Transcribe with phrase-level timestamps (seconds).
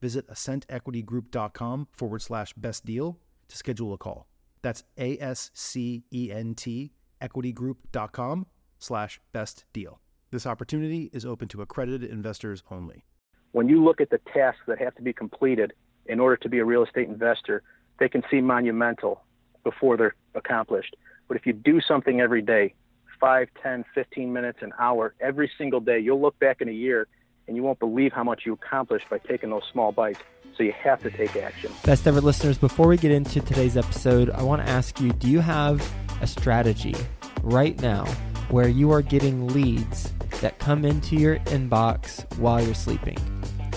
[0.00, 4.26] visit ascentequitygroup.com forward slash best deal to schedule a call.
[4.62, 8.46] That's A S C E N T equitygroup.com
[8.78, 10.00] slash best deal.
[10.30, 13.04] This opportunity is open to accredited investors only.
[13.52, 15.72] When you look at the tasks that have to be completed
[16.06, 17.62] in order to be a real estate investor,
[17.98, 19.24] they can seem monumental
[19.64, 20.96] before they're accomplished.
[21.26, 22.74] But if you do something every day,
[23.20, 27.08] 5, 10, 15 minutes, an hour, every single day, you'll look back in a year
[27.48, 30.20] and you won't believe how much you accomplished by taking those small bites.
[30.56, 31.72] So you have to take action.
[31.84, 35.28] Best ever listeners, before we get into today's episode, I want to ask you do
[35.28, 35.88] you have
[36.20, 36.94] a strategy
[37.42, 38.04] right now
[38.50, 43.16] where you are getting leads that come into your inbox while you're sleeping?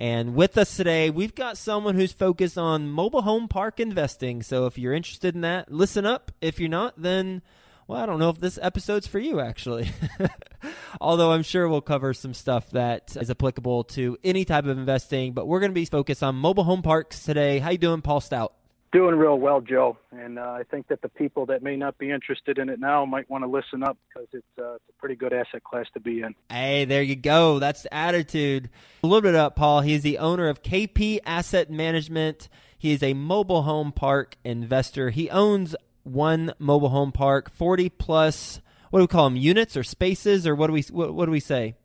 [0.00, 4.42] And with us today, we've got someone who's focused on mobile home park investing.
[4.42, 6.32] So if you're interested in that, listen up.
[6.40, 7.42] If you're not, then,
[7.86, 9.90] well, I don't know if this episode's for you, actually.
[11.02, 15.34] Although I'm sure we'll cover some stuff that is applicable to any type of investing.
[15.34, 17.58] But we're going to be focused on mobile home parks today.
[17.58, 18.54] How you doing, Paul Stout?
[18.92, 19.96] Doing real well, Joe.
[20.10, 23.04] And uh, I think that the people that may not be interested in it now
[23.04, 26.00] might want to listen up because it's, uh, it's a pretty good asset class to
[26.00, 26.34] be in.
[26.50, 27.60] Hey, there you go.
[27.60, 28.68] That's the attitude.
[29.04, 29.82] A little bit up, Paul.
[29.82, 32.48] He's the owner of KP Asset Management.
[32.76, 35.10] He is a mobile home park investor.
[35.10, 39.84] He owns one mobile home park, 40 plus, what do we call them, units or
[39.84, 41.76] spaces, or what do we, what, what do we say?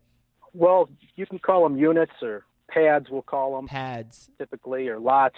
[0.52, 3.68] Well, you can call them units or pads, we'll call them.
[3.68, 4.28] Pads.
[4.38, 5.36] Typically, or lots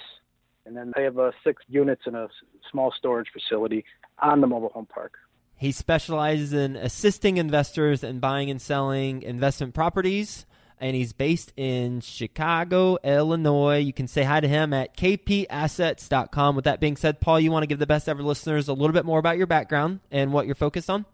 [0.68, 2.28] and then they have uh, six units in a
[2.70, 3.84] small storage facility
[4.20, 5.14] on the mobile home park.
[5.56, 10.44] He specializes in assisting investors in buying and selling investment properties,
[10.78, 13.78] and he's based in Chicago, Illinois.
[13.78, 16.54] You can say hi to him at kpassets.com.
[16.54, 18.92] With that being said, Paul, you want to give the best ever listeners a little
[18.92, 21.06] bit more about your background and what you're focused on?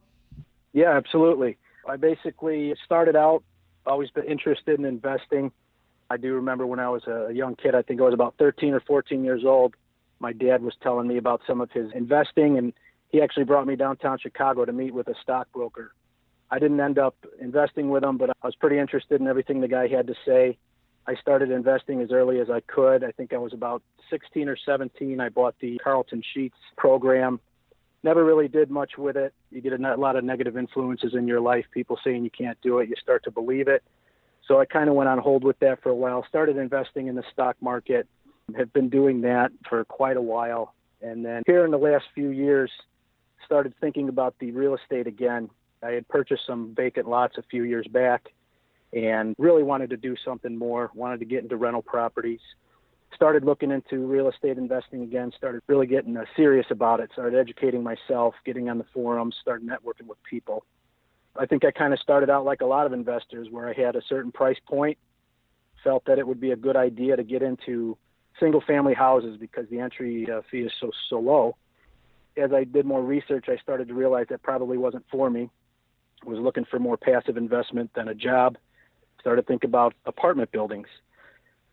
[0.73, 1.57] Yeah, absolutely.
[1.89, 3.45] I basically started out
[3.87, 5.53] always been interested in investing
[6.15, 8.73] I do remember when I was a young kid, I think I was about 13
[8.73, 9.75] or 14 years old,
[10.21, 12.73] my dad was telling me about some of his investing, and
[13.09, 15.93] he actually brought me downtown Chicago to meet with a stockbroker.
[16.53, 19.67] I didn't end up investing with him, but I was pretty interested in everything the
[19.67, 20.57] guy had to say.
[21.05, 23.03] I started investing as early as I could.
[23.03, 25.19] I think I was about 16 or 17.
[25.19, 27.41] I bought the Carleton Sheets program.
[28.05, 29.35] Never really did much with it.
[29.51, 32.79] You get a lot of negative influences in your life, people saying you can't do
[32.79, 32.89] it.
[32.89, 33.83] You start to believe it.
[34.47, 37.15] So I kind of went on hold with that for a while, started investing in
[37.15, 38.07] the stock market,
[38.57, 40.75] have been doing that for quite a while.
[41.01, 42.71] And then here in the last few years,
[43.47, 45.49] started thinking about the real estate again.
[45.83, 48.33] I had purchased some vacant lots a few years back
[48.93, 52.41] and really wanted to do something more, wanted to get into rental properties.
[53.15, 57.83] Started looking into real estate investing again, started really getting serious about it, started educating
[57.83, 60.65] myself, getting on the forums, started networking with people
[61.37, 63.97] I think I kind of started out like a lot of investors where I had
[63.97, 64.99] a certain price point,
[65.85, 67.97] felt that it would be a good idea to get into
[68.41, 71.57] single family houses because the entry uh, fee is so so low.
[72.37, 75.51] As I did more research, I started to realize that probably wasn't for me.
[76.25, 78.57] I was looking for more passive investment than a job.
[79.21, 80.89] Started to think about apartment buildings.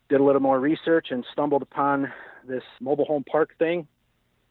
[0.09, 2.11] Did a little more research and stumbled upon
[2.47, 3.87] this mobile home park thing.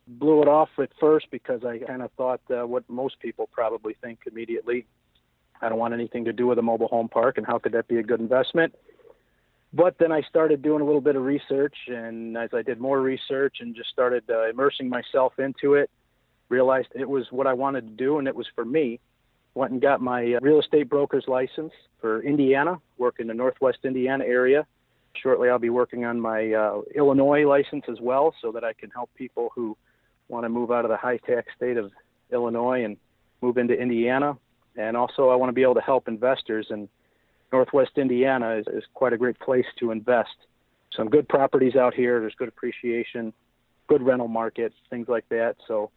[0.09, 3.95] Blew it off at first because I kind of thought uh, what most people probably
[4.01, 4.87] think immediately.
[5.61, 7.89] I don't want anything to do with a mobile home park, and how could that
[7.89, 8.75] be a good investment?
[9.73, 13.01] But then I started doing a little bit of research, and as I did more
[13.01, 15.91] research and just started uh, immersing myself into it,
[16.49, 18.99] realized it was what I wanted to do and it was for me.
[19.55, 23.79] Went and got my uh, real estate broker's license for Indiana, work in the Northwest
[23.85, 24.67] Indiana area.
[25.15, 28.91] Shortly, I'll be working on my uh, Illinois license as well, so that I can
[28.91, 29.77] help people who
[30.29, 31.91] want to move out of the high tax state of
[32.33, 32.97] Illinois and
[33.41, 34.37] move into Indiana.
[34.77, 36.89] And also, I want to be able to help investors and
[37.53, 40.31] Northwest Indiana is, is quite a great place to invest.
[40.97, 42.21] Some good properties out here.
[42.21, 43.33] There's good appreciation,
[43.89, 45.57] good rental markets, things like that.
[45.67, 45.91] So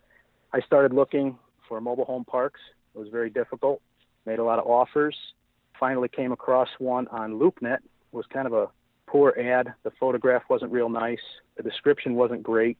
[0.51, 1.37] I started looking
[1.67, 2.59] for mobile home parks.
[2.95, 3.81] It was very difficult.
[4.25, 5.15] Made a lot of offers.
[5.79, 7.77] Finally came across one on LoopNet.
[7.77, 7.81] It
[8.11, 8.69] was kind of a
[9.07, 9.73] poor ad.
[9.83, 11.19] The photograph wasn't real nice.
[11.57, 12.77] The description wasn't great.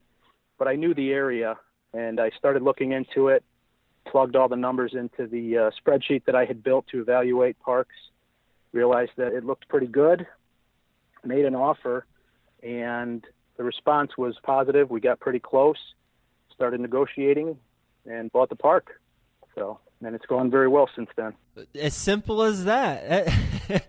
[0.57, 1.57] But I knew the area
[1.93, 3.43] and I started looking into it.
[4.13, 7.95] Plugged all the numbers into the uh, spreadsheet that I had built to evaluate parks
[8.71, 10.27] realized that it looked pretty good,
[11.25, 12.05] made an offer,
[12.61, 13.25] and
[13.57, 14.91] the response was positive.
[14.91, 15.79] We got pretty close,
[16.53, 17.57] started negotiating,
[18.05, 19.01] and bought the park.
[19.55, 21.33] So, and it's gone very well since then.
[21.79, 23.31] As simple as that.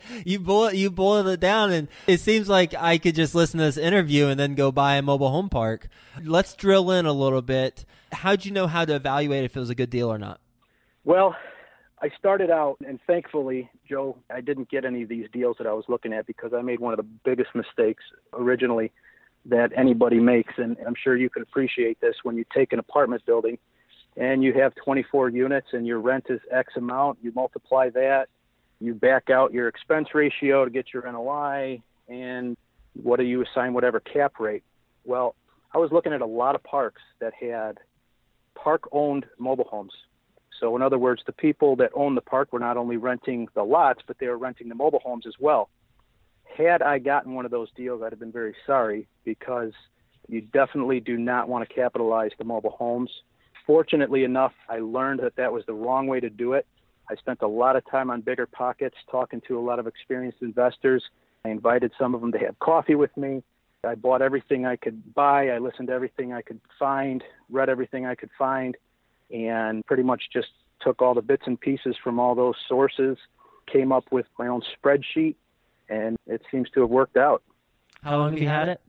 [0.24, 3.64] you boil you boil it down, and it seems like I could just listen to
[3.64, 5.88] this interview and then go buy a mobile home park.
[6.22, 7.84] Let's drill in a little bit.
[8.12, 10.40] How'd you know how to evaluate if it was a good deal or not?
[11.04, 11.34] Well,
[12.00, 15.72] I started out, and thankfully, Joe, I didn't get any of these deals that I
[15.72, 18.02] was looking at because I made one of the biggest mistakes
[18.32, 18.92] originally
[19.46, 20.54] that anybody makes.
[20.56, 23.58] And I'm sure you can appreciate this when you take an apartment building
[24.16, 28.28] and you have 24 units and your rent is X amount, you multiply that,
[28.80, 32.56] you back out your expense ratio to get your NOI, and
[33.02, 34.62] what do you assign whatever cap rate?
[35.04, 35.34] Well,
[35.72, 37.78] I was looking at a lot of parks that had
[38.54, 39.92] park owned mobile homes
[40.60, 43.62] so, in other words, the people that own the park were not only renting the
[43.62, 45.68] lots, but they were renting the mobile homes as well.
[46.56, 49.72] Had I gotten one of those deals, I'd have been very sorry because
[50.28, 53.10] you definitely do not want to capitalize the mobile homes.
[53.66, 56.66] Fortunately enough, I learned that that was the wrong way to do it.
[57.10, 60.38] I spent a lot of time on Bigger Pockets talking to a lot of experienced
[60.42, 61.02] investors.
[61.44, 63.42] I invited some of them to have coffee with me.
[63.86, 65.50] I bought everything I could buy.
[65.50, 68.76] I listened to everything I could find, read everything I could find
[69.30, 70.48] and pretty much just
[70.80, 73.16] took all the bits and pieces from all those sources,
[73.70, 75.36] came up with my own spreadsheet,
[75.88, 77.42] and it seems to have worked out.
[78.02, 78.80] How long have you had it?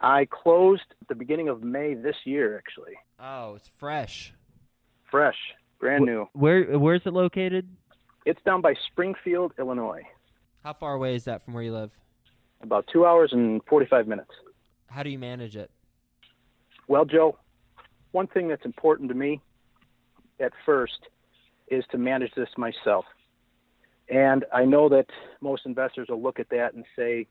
[0.00, 2.94] I closed at the beginning of May this year, actually.
[3.22, 4.32] Oh, it's fresh.
[5.10, 5.36] Fresh,
[5.78, 6.26] brand new.
[6.32, 7.68] Where Where is it located?
[8.24, 10.02] It's down by Springfield, Illinois.
[10.64, 11.90] How far away is that from where you live?
[12.62, 14.30] About two hours and 45 minutes.
[14.86, 15.70] How do you manage it?
[16.88, 17.38] Well, Joe,
[18.12, 19.40] one thing that's important to me
[20.38, 20.98] at first
[21.68, 23.04] is to manage this myself.
[24.08, 25.06] And I know that
[25.40, 27.26] most investors will look at that and say,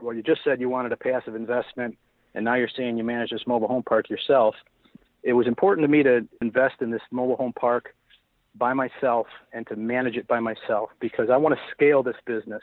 [0.00, 1.96] well, you just said you wanted a passive investment,
[2.34, 4.54] and now you're saying you manage this mobile home park yourself.
[5.22, 7.94] It was important to me to invest in this mobile home park
[8.56, 12.62] by myself and to manage it by myself because I want to scale this business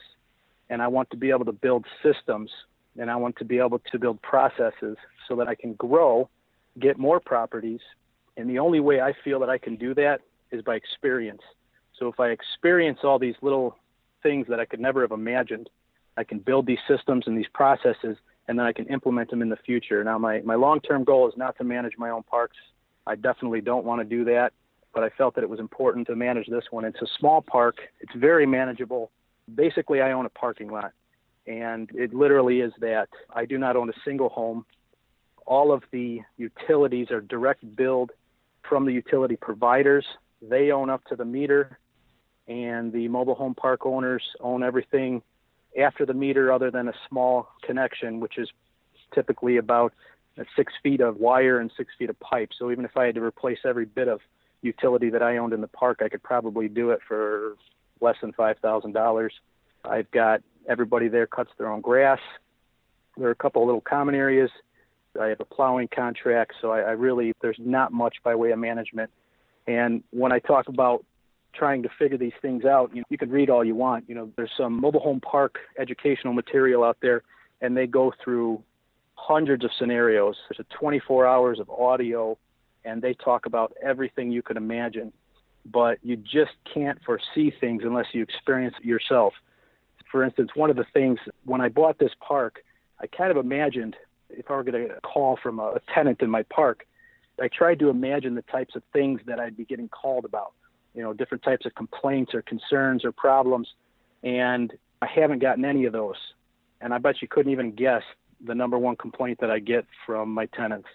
[0.70, 2.52] and I want to be able to build systems
[2.98, 4.98] and I want to be able to build processes
[5.28, 6.30] so that I can grow,
[6.80, 7.80] get more properties,
[8.38, 11.42] and the only way I feel that I can do that is by experience.
[11.98, 13.78] So if I experience all these little
[14.22, 15.70] things that I could never have imagined,
[16.18, 18.18] I can build these systems and these processes
[18.50, 20.04] and then I can implement them in the future.
[20.04, 22.58] Now my, my long term goal is not to manage my own parks.
[23.06, 24.54] I definitely don't want to do that,
[24.92, 26.84] but I felt that it was important to manage this one.
[26.84, 29.12] It's a small park, it's very manageable.
[29.54, 30.94] Basically I own a parking lot.
[31.46, 33.10] And it literally is that.
[33.32, 34.66] I do not own a single home.
[35.46, 38.12] All of the utilities are direct billed
[38.68, 40.06] from the utility providers.
[40.42, 41.78] They own up to the meter,
[42.48, 45.22] and the mobile home park owners own everything
[45.78, 48.50] after the meter, other than a small connection, which is
[49.14, 49.94] typically about
[50.56, 52.50] six feet of wire and six feet of pipe.
[52.58, 54.22] So even if I had to replace every bit of
[54.62, 57.56] utility that I owned in the park, I could probably do it for
[58.02, 59.34] less than five thousand dollars.
[59.84, 62.20] I've got everybody there cuts their own grass.
[63.18, 64.50] There are a couple of little common areas
[65.20, 68.60] I have a plowing contract, so I, I really there's not much by way of
[68.60, 69.10] management.
[69.68, 71.06] And when I talk about
[71.54, 72.92] trying to figure these things out.
[72.94, 74.06] You, know, you can read all you want.
[74.08, 77.24] You know, there's some mobile home park educational material out there,
[77.62, 78.62] and they go through
[79.16, 80.36] hundreds of scenarios.
[80.50, 82.38] There's a 24 hours of audio,
[82.86, 85.12] and they talk about everything you can imagine.
[85.66, 89.34] But you just can't foresee things unless you experience it yourself.
[90.12, 92.64] For instance, one of the things when I bought this park,
[93.00, 93.96] I kind of imagined
[94.30, 96.86] if I were going to get a call from a tenant in my park,
[97.42, 100.54] I tried to imagine the types of things that I'd be getting called about,
[101.00, 103.70] you know, different types of complaints or concerns or problems.
[104.22, 106.18] And I haven't gotten any of those.
[106.82, 108.02] And I bet you couldn't even guess
[108.46, 110.90] the number one complaint that I get from my tenants.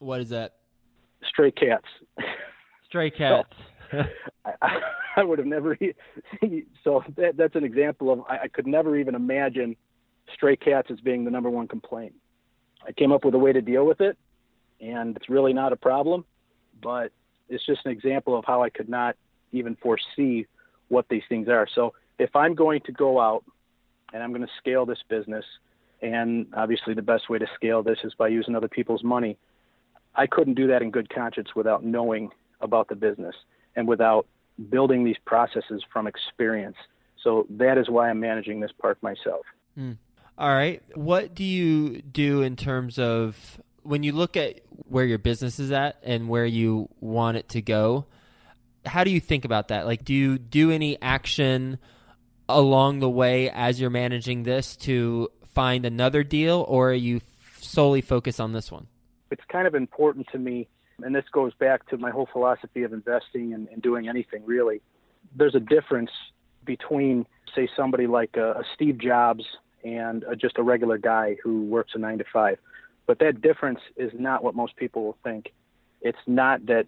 [0.00, 0.54] What is that?
[1.28, 1.86] Stray cats.
[2.88, 3.48] Stray cats.
[3.92, 4.02] so,
[4.60, 4.80] I,
[5.16, 5.78] I, would have never.
[6.82, 9.76] So that, that's an example of I, I could never even imagine
[10.34, 12.12] stray cats as being the number one complaint.
[12.84, 14.18] I came up with a way to deal with it,
[14.80, 16.24] and it's really not a problem,
[16.82, 17.12] but
[17.48, 19.16] it's just an example of how I could not
[19.54, 20.46] even foresee
[20.88, 21.66] what these things are.
[21.74, 23.44] So if I'm going to go out
[24.12, 25.44] and I'm going to scale this business,
[26.02, 29.38] and obviously the best way to scale this is by using other people's money,
[30.14, 32.30] I couldn't do that in good conscience without knowing
[32.60, 33.34] about the business
[33.74, 34.26] and without
[34.70, 36.76] building these processes from experience.
[37.22, 39.46] So that is why I'm managing this park myself.
[39.78, 39.96] Mm.
[40.36, 40.82] All right.
[40.94, 45.72] What do you do in terms of when you look at where your business is
[45.72, 48.06] at and where you want it to go?
[48.86, 49.86] How do you think about that?
[49.86, 51.78] Like, do you do any action
[52.48, 57.20] along the way as you're managing this to find another deal, or are you
[57.60, 58.86] solely focused on this one?
[59.30, 60.68] It's kind of important to me,
[61.02, 64.82] and this goes back to my whole philosophy of investing and, and doing anything really.
[65.34, 66.10] There's a difference
[66.64, 69.44] between, say, somebody like a, a Steve Jobs
[69.84, 72.58] and uh, just a regular guy who works a nine to five.
[73.06, 75.52] But that difference is not what most people will think.
[76.00, 76.86] It's not that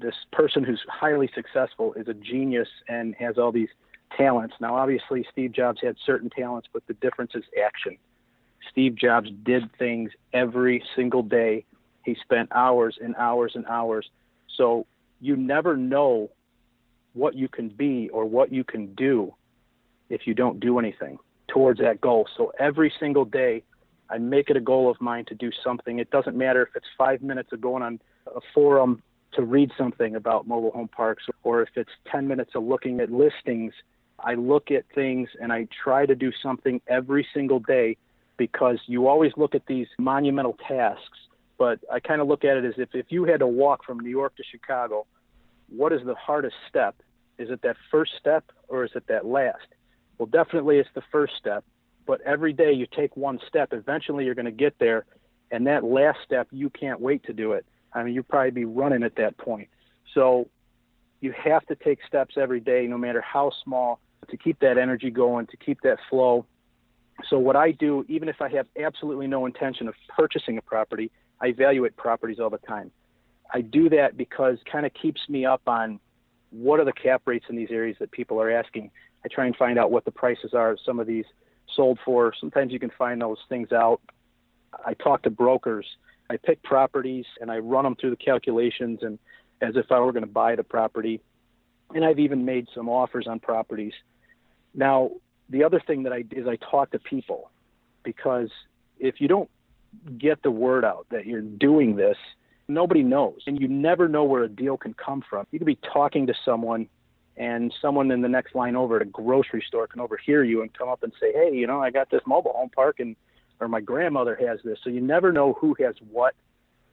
[0.00, 3.68] this person who's highly successful is a genius and has all these
[4.16, 4.54] talents.
[4.60, 7.96] Now, obviously, Steve Jobs had certain talents, but the difference is action.
[8.70, 11.64] Steve Jobs did things every single day.
[12.04, 14.08] He spent hours and hours and hours.
[14.56, 14.86] So
[15.20, 16.30] you never know
[17.14, 19.34] what you can be or what you can do
[20.08, 22.28] if you don't do anything towards that goal.
[22.36, 23.62] So every single day,
[24.10, 25.98] I make it a goal of mine to do something.
[25.98, 29.02] It doesn't matter if it's five minutes of going on a forum
[29.34, 33.10] to read something about mobile home parks or if it's 10 minutes of looking at
[33.10, 33.72] listings.
[34.18, 37.96] I look at things and I try to do something every single day
[38.36, 41.18] because you always look at these monumental tasks.
[41.58, 44.00] But I kind of look at it as if, if you had to walk from
[44.00, 45.06] New York to Chicago,
[45.68, 46.96] what is the hardest step?
[47.38, 49.66] Is it that first step or is it that last?
[50.18, 51.64] Well, definitely it's the first step,
[52.06, 55.04] but every day you take one step, eventually you're going to get there.
[55.50, 57.64] And that last step, you can't wait to do it.
[57.92, 59.68] I mean, you'd probably be running at that point.
[60.14, 60.48] So
[61.20, 65.10] you have to take steps every day, no matter how small, to keep that energy
[65.10, 66.46] going, to keep that flow.
[67.28, 71.10] So what I do, even if I have absolutely no intention of purchasing a property,
[71.40, 72.90] I evaluate properties all the time.
[73.52, 75.98] I do that because kind of keeps me up on
[76.50, 78.90] what are the cap rates in these areas that people are asking.
[79.24, 81.24] I try and find out what the prices are of some of these
[81.74, 82.32] sold for.
[82.38, 84.00] Sometimes you can find those things out.
[84.84, 85.86] I talk to brokers.
[86.30, 89.18] I pick properties and I run them through the calculations and
[89.60, 91.20] as if I were going to buy the property.
[91.94, 93.94] And I've even made some offers on properties.
[94.74, 95.10] Now,
[95.48, 97.50] the other thing that I is I talk to people
[98.02, 98.50] because
[98.98, 99.48] if you don't
[100.18, 102.16] get the word out that you're doing this,
[102.68, 103.40] nobody knows.
[103.46, 105.46] And you never know where a deal can come from.
[105.50, 106.88] You could be talking to someone
[107.38, 110.74] and someone in the next line over at a grocery store can overhear you and
[110.74, 113.16] come up and say, "Hey, you know, I got this mobile home park and
[113.60, 116.34] or my grandmother has this." So you never know who has what.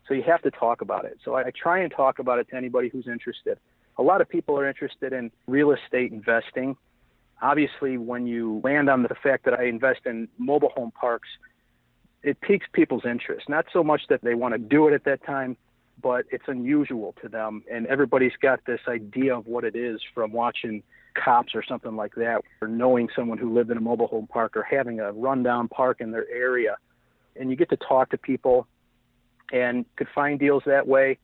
[0.07, 1.17] So you have to talk about it.
[1.23, 3.57] So I, try and talk about it to anybody who's interested.
[3.97, 6.77] A lot of people are interested in real estate investing.
[7.41, 11.27] Obviously, when you land on the fact that I invest in mobile home parks,
[12.21, 13.49] it piques people's interest.
[13.49, 15.57] Not so much that they want to do it at that time,
[16.01, 17.63] but it's unusual to them.
[17.71, 20.83] And everybody's got this idea of what it is from watching
[21.15, 24.55] cops or something like that, or knowing someone who lived in a mobile home park
[24.55, 26.77] or having a rundown park in their area.
[27.35, 28.67] And you get to talk to people
[29.51, 31.17] and could find deals that way.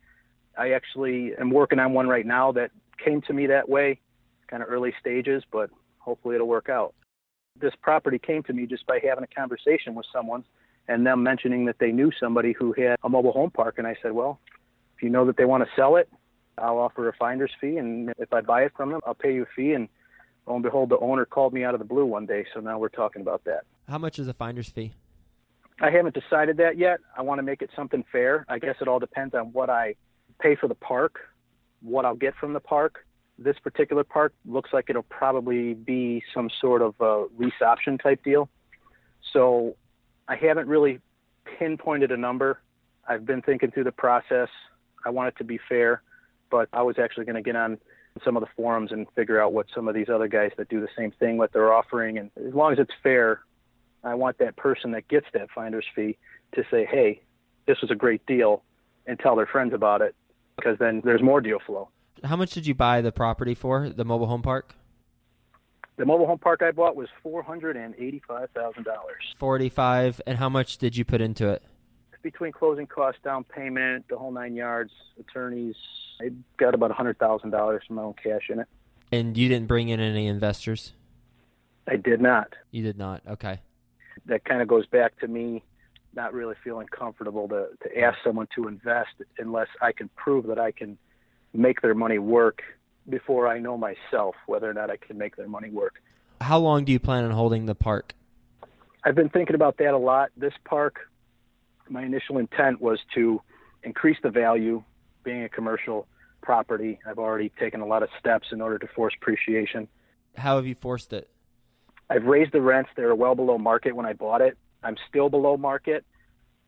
[0.57, 2.71] I actually am working on one right now that
[3.03, 3.99] came to me that way,
[4.47, 5.69] kind of early stages, but
[5.99, 6.93] hopefully it'll work out.
[7.59, 10.43] This property came to me just by having a conversation with someone
[10.87, 13.75] and them mentioning that they knew somebody who had a mobile home park.
[13.77, 14.39] And I said, well,
[14.95, 16.09] if you know that they want to sell it,
[16.61, 19.43] I'll offer a finder's fee, and if I buy it from them, I'll pay you
[19.43, 19.73] a fee.
[19.73, 19.89] And
[20.47, 22.77] lo and behold, the owner called me out of the blue one day, so now
[22.79, 23.63] we're talking about that.
[23.89, 24.93] How much is a finder's fee?
[25.81, 26.99] I haven't decided that yet.
[27.17, 28.45] I want to make it something fair.
[28.47, 29.95] I guess it all depends on what I
[30.39, 31.19] pay for the park,
[31.81, 33.05] what I'll get from the park,
[33.43, 38.23] This particular park looks like it'll probably be some sort of a lease option type
[38.23, 38.49] deal.
[39.33, 39.75] So
[40.27, 40.99] I haven't really
[41.57, 42.59] pinpointed a number.
[43.07, 44.49] I've been thinking through the process.
[45.03, 46.03] I want it to be fair,
[46.51, 47.79] but I was actually going to get on
[48.23, 50.81] some of the forums and figure out what some of these other guys that do
[50.81, 53.39] the same thing what they're offering and as long as it's fair
[54.03, 56.17] i want that person that gets that finder's fee
[56.53, 57.21] to say hey
[57.67, 58.63] this was a great deal
[59.07, 60.13] and tell their friends about it
[60.57, 61.87] because then there's more deal flow
[62.23, 64.75] How much did you buy the property for, the mobile home park?
[65.95, 68.85] the mobile home park i bought was $485000
[69.37, 71.63] 45 and how much did you put into it?
[72.21, 75.75] between closing costs down payment the whole nine yards attorneys
[76.21, 78.67] i got about $100000 from my own cash in it
[79.11, 80.93] And you didn't bring in any investors?
[81.87, 83.21] i did not You did not.
[83.27, 83.59] Okay.
[84.25, 85.63] that kind of goes back to me
[86.13, 90.59] not really feeling comfortable to, to ask someone to invest unless I can prove that
[90.59, 90.97] I can
[91.53, 92.61] make their money work
[93.09, 96.01] before I know myself whether or not I can make their money work.
[96.41, 98.13] How long do you plan on holding the park?
[99.05, 100.29] I've been thinking about that a lot.
[100.35, 101.09] This park,
[101.89, 103.41] my initial intent was to
[103.83, 104.83] increase the value,
[105.23, 106.07] being a commercial
[106.41, 106.99] property.
[107.07, 109.87] I've already taken a lot of steps in order to force appreciation.
[110.35, 111.29] How have you forced it?
[112.09, 112.89] I've raised the rents.
[112.95, 114.57] They were well below market when I bought it.
[114.83, 116.03] I'm still below market,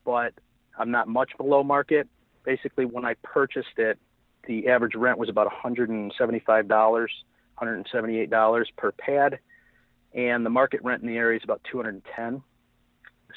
[0.06, 0.34] but
[0.78, 2.08] I'm not much below market.
[2.44, 3.98] Basically, when I purchased it,
[4.48, 6.12] the average rent was about $175,
[7.62, 9.40] $178 per pad,
[10.14, 12.44] and the market rent in the area is about 210.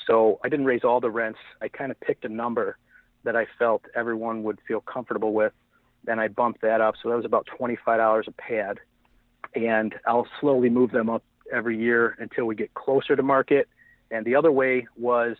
[0.06, 1.38] So I didn't raise all the rents.
[1.60, 2.76] I kind of picked a number
[3.26, 5.52] that I felt everyone would feel comfortable with.
[6.04, 8.78] Then I bumped that up, so that was about $25 a pad,
[9.54, 13.68] and I'll slowly move them up every year until we get closer to market.
[14.10, 15.36] And the other way was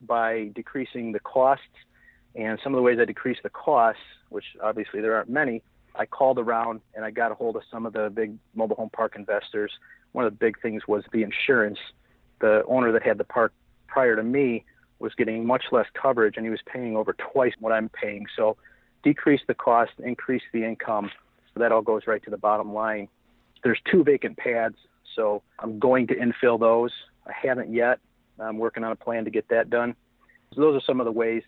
[0.00, 1.64] by decreasing the costs.
[2.34, 4.00] And some of the ways I decreased the costs,
[4.30, 5.62] which obviously there aren't many,
[5.94, 8.90] I called around and I got a hold of some of the big mobile home
[8.90, 9.72] park investors.
[10.12, 11.78] One of the big things was the insurance.
[12.40, 13.52] The owner that had the park
[13.86, 14.64] prior to me
[15.00, 18.26] was getting much less coverage and he was paying over twice what I'm paying.
[18.36, 18.56] So
[19.02, 21.10] decrease the cost, increase the income.
[21.52, 23.08] So that all goes right to the bottom line.
[23.64, 24.76] There's two vacant pads,
[25.16, 26.92] so I'm going to infill those.
[27.26, 27.98] I haven't yet.
[28.38, 29.94] I'm working on a plan to get that done.
[30.54, 31.42] So those are some of the ways.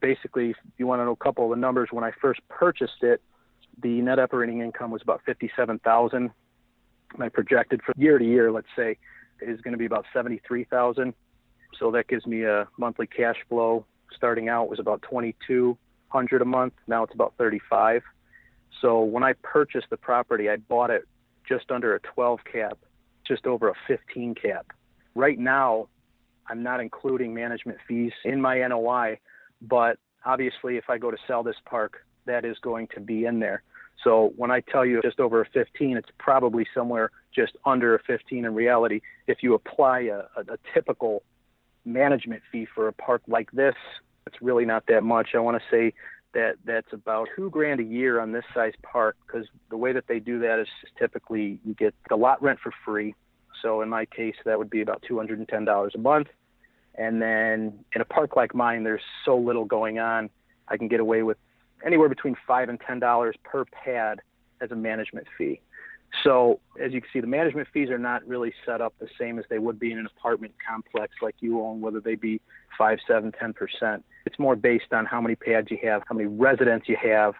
[0.00, 3.02] Basically, if you want to know a couple of the numbers, when I first purchased
[3.02, 3.20] it,
[3.82, 6.30] the net operating income was about 57,000.
[7.16, 8.96] My projected for year to year, let's say,
[9.40, 11.14] is going to be about 73,000.
[11.78, 13.84] So that gives me a monthly cash flow.
[14.14, 16.74] Starting out was about 2,200 a month.
[16.86, 18.02] Now it's about 35.
[18.80, 21.06] So when I purchased the property, I bought it
[21.48, 22.78] just under a 12 cap,
[23.26, 24.66] just over a 15 cap.
[25.14, 25.88] Right now,
[26.48, 29.18] I'm not including management fees in my NOI,
[29.60, 33.40] but obviously, if I go to sell this park, that is going to be in
[33.40, 33.62] there.
[34.04, 37.98] So when I tell you just over a 15, it's probably somewhere just under a
[38.06, 39.00] 15 in reality.
[39.26, 41.22] If you apply a, a, a typical
[41.88, 43.74] management fee for a park like this,
[44.26, 45.30] it's really not that much.
[45.34, 45.94] I want to say
[46.34, 50.06] that that's about two grand a year on this size park because the way that
[50.06, 53.14] they do that is typically you get the lot rent for free.
[53.62, 56.28] So in my case, that would be about $210 a month.
[56.94, 60.30] And then in a park like mine, there's so little going on.
[60.68, 61.38] I can get away with
[61.84, 64.20] anywhere between five and ten dollars per pad
[64.60, 65.60] as a management fee.
[66.24, 69.38] So as you can see, the management fees are not really set up the same
[69.38, 72.40] as they would be in an apartment complex like you own, whether they be
[72.76, 74.04] five, seven, ten percent.
[74.26, 77.34] It's more based on how many pads you have, how many residents you have.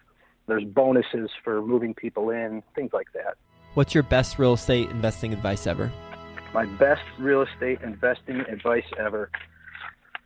[0.46, 3.36] There's bonuses for moving people in, things like that.
[3.74, 5.92] What's your best real estate investing advice ever?
[6.54, 9.30] My best real estate investing advice ever.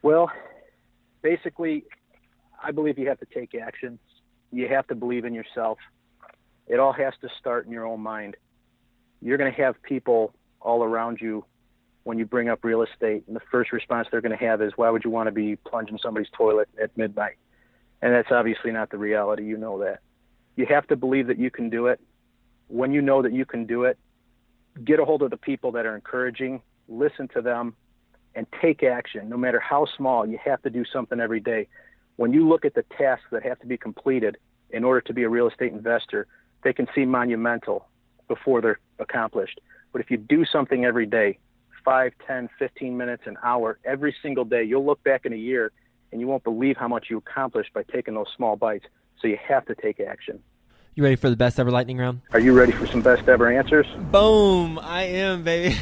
[0.02, 0.30] Well,
[1.22, 1.84] basically,
[2.62, 3.98] I believe you have to take action.
[4.52, 5.78] You have to believe in yourself.
[6.66, 8.36] It all has to start in your own mind.
[9.20, 11.44] You're going to have people all around you
[12.04, 14.72] when you bring up real estate, and the first response they're going to have is,
[14.76, 17.36] Why would you want to be plunging somebody's toilet at midnight?
[18.00, 19.44] And that's obviously not the reality.
[19.44, 20.00] You know that.
[20.56, 22.00] You have to believe that you can do it.
[22.66, 23.98] When you know that you can do it,
[24.84, 27.76] get a hold of the people that are encouraging, listen to them,
[28.34, 29.28] and take action.
[29.28, 31.68] No matter how small, you have to do something every day.
[32.16, 34.36] When you look at the tasks that have to be completed
[34.70, 36.26] in order to be a real estate investor,
[36.62, 37.86] they can seem monumental
[38.28, 39.60] before they're accomplished.
[39.92, 41.38] But if you do something every day,
[41.84, 45.72] 5, 10, 15 minutes, an hour, every single day, you'll look back in a year
[46.12, 48.86] and you won't believe how much you accomplished by taking those small bites.
[49.20, 50.42] So you have to take action.
[50.94, 52.20] You ready for the best ever lightning round?
[52.32, 53.86] Are you ready for some best ever answers?
[54.10, 54.78] Boom!
[54.78, 55.76] I am, baby.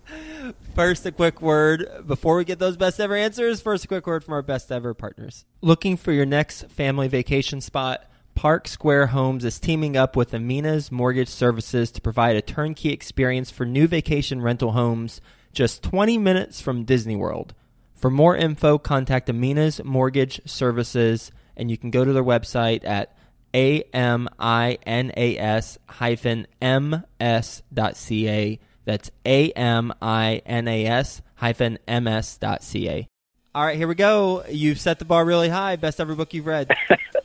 [0.74, 3.60] first, a quick word before we get those best ever answers.
[3.60, 5.44] First, a quick word from our best ever partners.
[5.60, 8.07] Looking for your next family vacation spot?
[8.38, 13.50] Park Square Homes is teaming up with Amina's Mortgage Services to provide a turnkey experience
[13.50, 15.20] for new vacation rental homes
[15.52, 17.52] just 20 minutes from Disney World.
[17.96, 23.18] For more info, contact Amina's Mortgage Services, and you can go to their website at
[23.56, 23.88] A-M-I-N-A-S
[25.88, 28.60] hyphen M-S.ca.
[28.84, 33.08] That's A-M-I-N-A-S hyphen M-S.ca.
[33.52, 34.44] All right, here we go.
[34.48, 35.74] You've set the bar really high.
[35.74, 36.72] Best ever book you've read.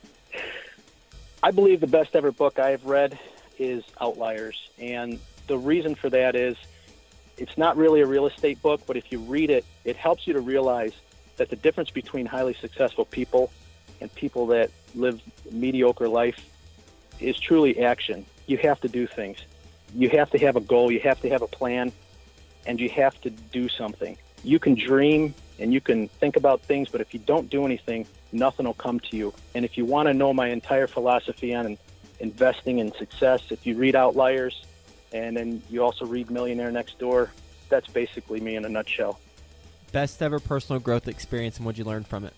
[1.44, 3.18] I believe the best ever book I have read
[3.58, 4.70] is Outliers.
[4.78, 6.56] And the reason for that is
[7.36, 10.32] it's not really a real estate book, but if you read it, it helps you
[10.32, 10.94] to realize
[11.36, 13.52] that the difference between highly successful people
[14.00, 15.20] and people that live
[15.52, 16.48] mediocre life
[17.20, 18.24] is truly action.
[18.46, 19.36] You have to do things.
[19.94, 21.92] You have to have a goal, you have to have a plan,
[22.66, 24.16] and you have to do something.
[24.44, 28.06] You can dream and you can think about things, but if you don't do anything,
[28.32, 29.32] nothing will come to you.
[29.54, 31.78] And if you want to know my entire philosophy on
[32.20, 34.64] investing in success, if you read Outliers
[35.12, 37.30] and then you also read Millionaire Next Door,
[37.68, 39.20] that's basically me in a nutshell.
[39.92, 42.34] Best ever personal growth experience and what you learn from it?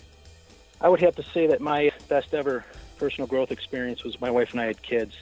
[0.81, 2.67] I would have to say that my best ever
[2.99, 5.17] personal growth experience was my wife and I had kids.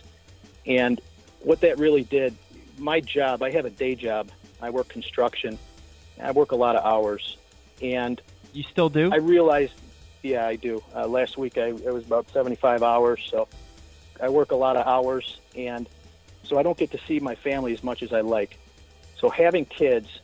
[0.66, 1.00] And
[1.42, 2.36] what that really did,
[2.76, 4.30] my job, I have a day job.
[4.60, 5.58] I work construction.
[6.20, 7.36] I work a lot of hours.
[7.82, 8.20] And
[8.52, 9.10] you still do?
[9.12, 9.74] I realized,
[10.22, 10.82] yeah, I do.
[10.94, 13.48] Uh, last week I it was about 75 hours, so
[14.20, 15.88] I work a lot of hours, and
[16.44, 18.58] so I don't get to see my family as much as I like.
[19.16, 20.20] So having kids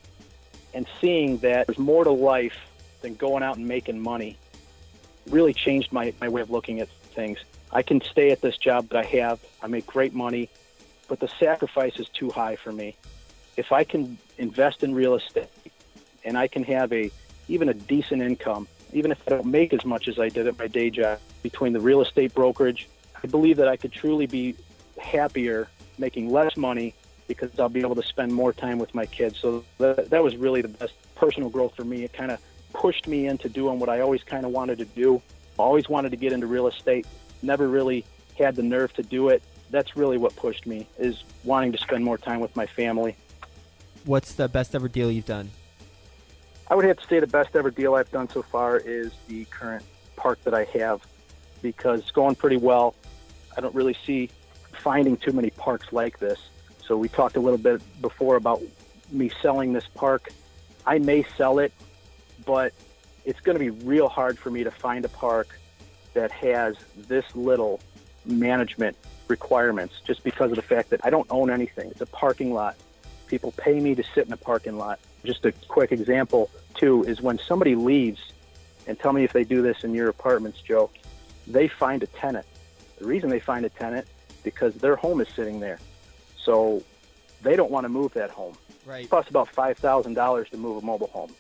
[0.75, 2.57] and seeing that there's more to life
[3.03, 4.39] than going out and making money
[5.29, 7.39] really changed my, my way of looking at things.
[7.73, 9.41] I can stay at this job that I have.
[9.63, 10.49] I make great money,
[11.09, 12.97] but the sacrifice is too high for me.
[13.57, 15.49] If I can invest in real estate
[16.25, 17.11] and I can have a
[17.51, 20.59] even a decent income, even if I don't make as much as I did at
[20.59, 22.89] my day job between the real estate brokerage,
[23.23, 24.55] I believe that I could truly be
[24.99, 26.95] happier making less money
[27.27, 29.39] because I'll be able to spend more time with my kids.
[29.39, 32.05] So that, that was really the best personal growth for me.
[32.05, 32.41] It kind of
[32.73, 35.21] pushed me into doing what I always kind of wanted to do.
[35.59, 37.07] Always wanted to get into real estate,
[37.43, 38.05] never really
[38.39, 39.43] had the nerve to do it.
[39.71, 43.17] That's really what pushed me is wanting to spend more time with my family.
[44.05, 45.51] What's the best ever deal you've done?
[46.71, 49.45] I would have to say the best ever deal I've done so far is the
[49.47, 51.01] current park that I have
[51.63, 52.95] because it's going pretty well.
[53.57, 54.31] I don't really see
[54.73, 56.39] finding too many parks like this.
[56.87, 58.63] So we talked a little bit before about
[59.11, 60.29] me selling this park.
[60.87, 61.73] I may sell it,
[62.47, 62.73] but
[63.25, 65.59] it's going to be real hard for me to find a park
[66.15, 67.81] that has this little
[68.25, 71.91] management requirements just because of the fact that I don't own anything.
[71.91, 72.77] It's a parking lot.
[73.27, 75.01] People pay me to sit in a parking lot.
[75.25, 78.21] Just a quick example, too, is when somebody leaves,
[78.87, 80.91] and tell me if they do this in your apartments, Joe,
[81.47, 82.47] they find a tenant.
[82.99, 84.07] The reason they find a tenant
[84.43, 85.79] because their home is sitting there.
[86.37, 86.83] So
[87.43, 88.57] they don't want to move that home.
[88.87, 89.05] Right.
[89.05, 91.33] It costs about five thousand dollars to move a mobile home.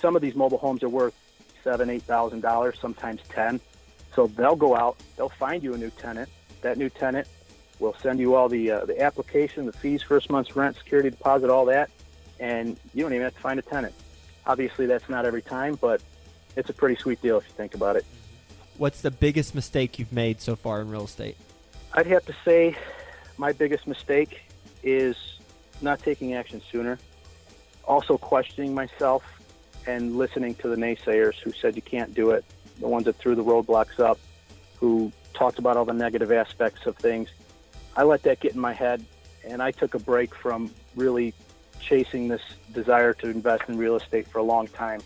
[0.00, 1.14] Some of these mobile homes are worth
[1.64, 3.60] seven, eight thousand dollars, sometimes ten.
[4.14, 6.28] So they'll go out, they'll find you a new tenant.
[6.62, 7.28] That new tenant
[7.78, 11.50] will send you all the uh, the application, the fees, first month's rent, security deposit,
[11.50, 11.90] all that,
[12.40, 13.94] and you don't even have to find a tenant.
[14.46, 16.00] Obviously, that's not every time, but
[16.56, 18.04] it's a pretty sweet deal if you think about it.
[18.78, 21.36] What's the biggest mistake you've made so far in real estate?
[21.92, 22.76] I'd have to say
[23.38, 24.42] my biggest mistake
[24.82, 25.16] is
[25.80, 26.98] not taking action sooner.
[27.84, 29.24] Also questioning myself
[29.86, 32.44] and listening to the naysayers who said you can't do it,
[32.80, 34.18] the ones that threw the roadblocks up,
[34.78, 37.30] who talked about all the negative aspects of things.
[37.96, 39.04] I let that get in my head
[39.44, 41.32] and I took a break from really
[41.80, 45.00] chasing this desire to invest in real estate for a long time.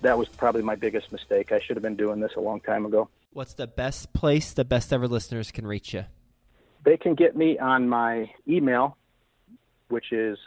[0.00, 1.52] That was probably my biggest mistake.
[1.52, 3.08] I should have been doing this a long time ago.
[3.32, 6.04] What's the best place the best ever listeners can reach you?
[6.84, 8.96] They can get me on my email,
[9.88, 10.38] which is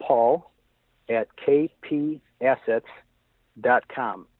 [0.00, 0.50] paul
[1.08, 2.82] at kpassets.com.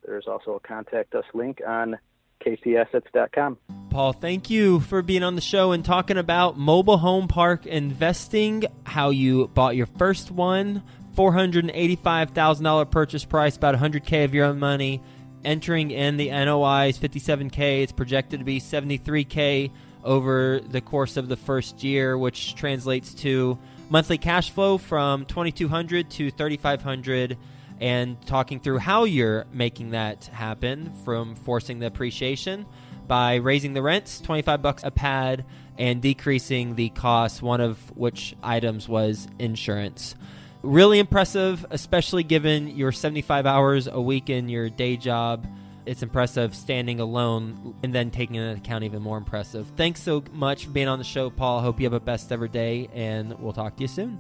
[0.05, 1.99] There's also a contact us link on
[2.45, 3.59] kpassets.com.
[3.91, 8.63] Paul, thank you for being on the show and talking about mobile home park investing,
[8.85, 10.85] how you bought your first one,
[11.17, 15.03] $485,000 purchase price, about 100K of your own money,
[15.45, 17.83] entering in the NOI is 57K.
[17.83, 19.73] It's projected to be 73K
[20.05, 26.09] over the course of the first year, which translates to monthly cash flow from 2200
[26.11, 27.37] to 3500
[27.81, 32.67] and talking through how you're making that happen from forcing the appreciation
[33.11, 35.45] by raising the rents 25 bucks a pad
[35.79, 40.15] and decreasing the cost one of which items was insurance
[40.63, 45.45] really impressive especially given your 75 hours a week in your day job
[45.87, 49.67] it's impressive standing alone and then taking into account even more impressive.
[49.77, 51.61] Thanks so much for being on the show, Paul.
[51.63, 54.19] Hope you have a best ever day, and we'll talk to you soon.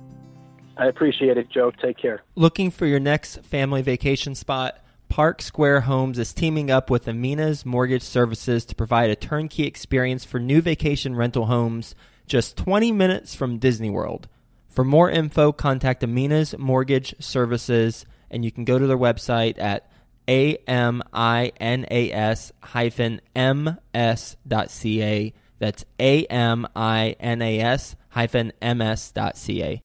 [0.77, 1.71] I appreciate it, Joe.
[1.71, 2.23] Take care.
[2.35, 4.83] Looking for your next family vacation spot?
[5.11, 10.25] Park Square Homes is teaming up with Amina's Mortgage Services to provide a turnkey experience
[10.25, 11.97] for new vacation rental homes
[12.29, 14.29] just 20 minutes from Disney World.
[14.69, 19.91] For more info, contact Amina's Mortgage Services, and you can go to their website at
[20.29, 20.93] aminas
[22.63, 25.33] hyphen ms.ca.
[25.59, 29.79] That's aminas hyphen ms.ca.